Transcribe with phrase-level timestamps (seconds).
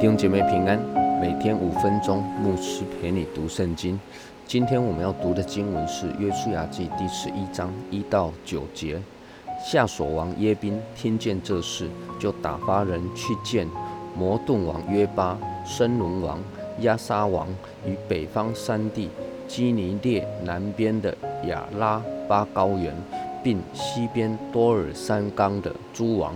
[0.00, 0.80] 弟兄姐妹平安，
[1.20, 4.00] 每天五分钟，牧师陪你读圣经。
[4.46, 8.98] 今天我们要读的经文是《约书亚记》第十一章一到九节。
[9.62, 11.86] 夏所王耶宾听见这事，
[12.18, 13.68] 就打发人去见
[14.16, 16.38] 摩顿王约巴、申伦王
[16.78, 17.46] 亚沙王
[17.86, 19.10] 与北方山地
[19.46, 21.14] 基尼列南边的
[21.44, 22.96] 亚拉巴高原，
[23.42, 26.34] 并西边多尔山冈的诸王。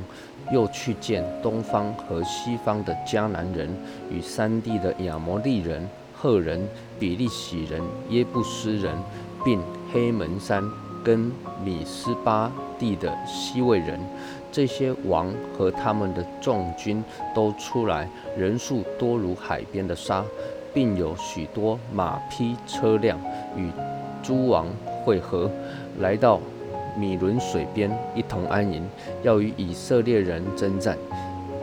[0.53, 3.67] 又去见东方和西方的迦南人
[4.11, 6.69] 与山地的亚摩利人、赫人、
[7.01, 7.81] 比利洗人、
[8.11, 8.95] 耶布斯人，
[9.43, 9.59] 并
[9.91, 10.63] 黑门山
[11.03, 11.33] 跟
[11.65, 13.99] 米斯巴地的西魏人。
[14.53, 17.03] 这些王和他们的众军
[17.35, 20.23] 都出来，人数多如海边的沙，
[20.75, 23.19] 并有许多马匹车辆
[23.57, 23.71] 与
[24.23, 24.67] 诸王
[25.03, 25.51] 会合，
[26.01, 26.39] 来到。
[26.97, 28.83] 米伦水边一同安营，
[29.23, 30.97] 要与以色列人征战。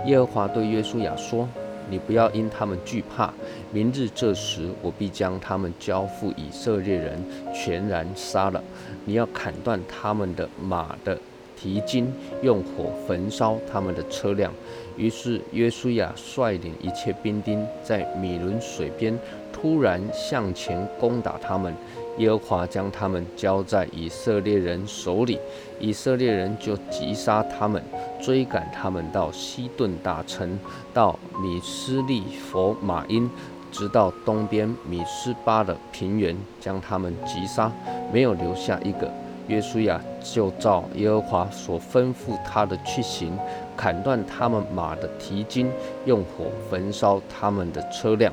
[0.06, 1.48] 耶和华对约书亚说
[1.90, 3.32] ：“你不要因他们惧怕。
[3.72, 8.64] 明日这时，我必将他们交付以色列人，全然杀了。
[9.06, 11.18] 你要砍断他们的马的
[11.56, 14.52] 蹄筋，用火焚烧他们的车辆。”
[14.98, 19.18] 于是约书亚率领一切兵丁，在米伦水边
[19.54, 21.74] 突然向前攻打他们。
[22.18, 25.40] 耶和华将他们交在以色列人手里，
[25.80, 27.82] 以色列人就击杀他们，
[28.22, 30.60] 追赶他们到西顿大城，
[30.94, 33.30] 到米斯利佛马因，
[33.72, 37.72] 直到东边米斯巴的平原，将他们击杀，
[38.12, 39.10] 没有留下一个。
[39.48, 43.38] 约书亚就照耶和华所吩咐他的去行，
[43.76, 45.70] 砍断他们马的蹄筋，
[46.06, 48.32] 用火焚烧他们的车辆。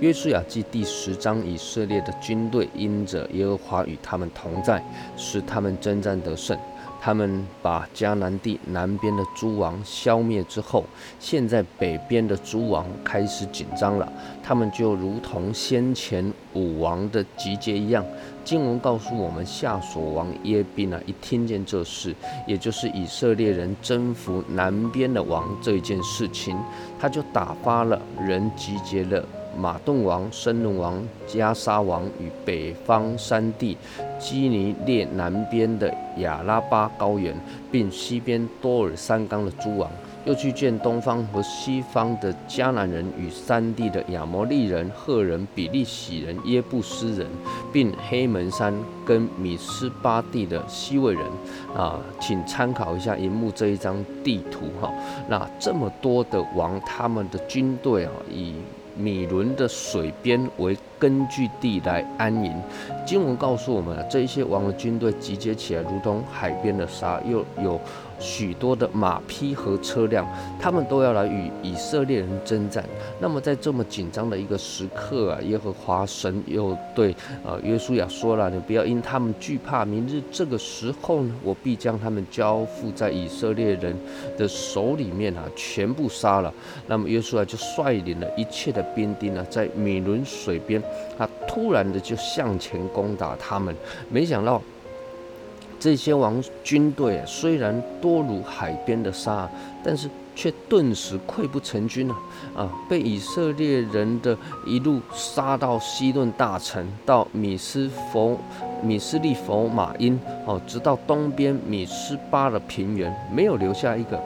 [0.00, 4.82] 约书亚记第十章，以色列的军队因着耶和华与他们同在，
[5.16, 6.56] 使他们征战得胜。
[7.00, 10.84] 他们把迦南地南边的诸王消灭之后，
[11.18, 14.12] 现在北边的诸王开始紧张了。
[14.42, 18.04] 他们就如同先前五王的集结一样。
[18.44, 22.14] 经文告诉我们，夏所王耶宾啊，一听见这事，
[22.46, 26.54] 也就是以色列人征服南边的王这一件事情，
[26.98, 29.24] 他就打发了人集结了。
[29.58, 33.76] 马顿王、森伦王、加沙王与北方山地
[34.18, 37.34] 基尼列南边的亚拉巴高原，
[37.70, 39.90] 并西边多尔山冈的诸王，
[40.24, 47.26] 又去见东方和西方的迦南人与山地的亚摩利人、赫人、比利洗人、耶布斯人，
[47.72, 48.74] 并黑门山
[49.04, 51.22] 跟米斯巴地的西魏人。
[51.74, 54.90] 啊，请参考一下荧幕这一张地图哈。
[55.28, 58.54] 那这么多的王，他们的军队啊，以
[58.96, 62.60] 米伦的水边为根据地来安营。
[63.04, 67.80] 经文告诉我们，这一些王的军队集结起来，如同海边的沙，又有
[68.18, 70.26] 许多的马匹和车辆，
[70.60, 72.84] 他们都要来与以色列人征战。
[73.20, 83.96] 那么在这么紧张的一个时刻啊，耶和华神又对呃约书亚说了：“你不要因他们惧怕，明日这个时候呢，我必将他们交付在以色列人
[84.36, 86.52] 的手里面啊，全部杀了。”
[86.86, 90.82] 那么约书亚就率领了一切的兵丁呢，在米伦水边，
[91.18, 93.74] 他突然的就向前攻打他们。
[94.10, 94.60] 没想到
[95.78, 99.48] 这些王军队虽然多如海边的沙，
[99.84, 102.14] 但是却顿时溃不成军了
[102.54, 102.70] 啊！
[102.88, 104.36] 被以色列人的
[104.66, 108.38] 一路杀到西顿大城，到米斯佛
[108.82, 114.20] 米斯利佛马因哦，直到东边米斯巴的平原，没有留下一个。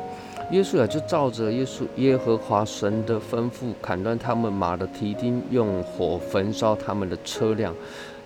[0.50, 7.72] 耶稣啊，就照着耶稣耶和华神的吩咐，砍断他们马的蹄钉，用火焚烧他们的车辆。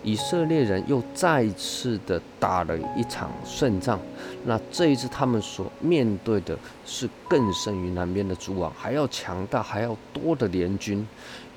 [0.05, 3.99] 以色列人又再次的打了一场胜仗。
[4.45, 11.05] 那这一次他们所面对的是更胜于南边的诸王，还要强大、还要多的联军。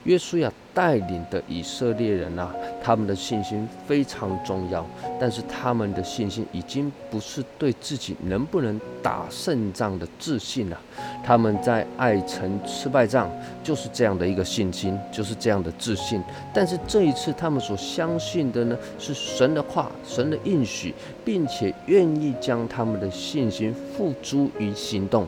[0.03, 4.85] 约书亚带领的以色列人啊，他们的信心非常重要，
[5.19, 10.79] 但是他们的信心已经不是对自己能不能打胜仗的自信了。
[11.25, 13.29] 他们在爱城吃败仗，
[13.63, 16.21] 就是这样的一个信心，就是这样的自信。
[16.53, 20.93] 但是这一次，他们所相信的呢，是神的话、神的应许，
[21.25, 25.27] 并且愿意将他们的信心付诸于行动。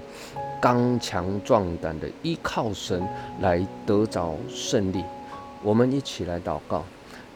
[0.62, 3.02] 刚强壮胆的依靠神
[3.40, 5.04] 来得着胜利，
[5.64, 6.84] 我们一起来祷告，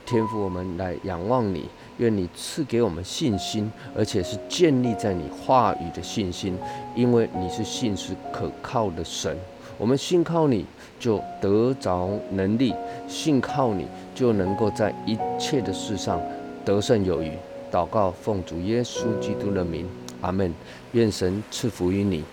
[0.05, 6.57] 天父，我们来仰望你，愿你赐给我们信心，而且是建立在你话语的信心，
[6.95, 9.37] 因为你是信实可靠的神。
[9.77, 10.65] 我们信靠你
[10.99, 12.75] 就得着能力，
[13.07, 16.21] 信靠你就能够在一切的事上
[16.65, 17.31] 得胜有余。
[17.71, 19.87] 祷告奉主耶稣基督的名，
[20.21, 20.53] 阿门。
[20.91, 22.23] 愿神赐福于你。